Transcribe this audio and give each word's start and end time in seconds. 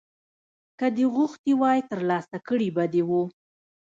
که 0.79 0.87
دې 0.95 1.05
غوښتي 1.13 1.51
وای 1.61 1.79
ترلاسه 1.91 2.37
کړي 2.47 2.69
به 2.75 2.83
دې 2.93 3.03
وو 3.09 3.23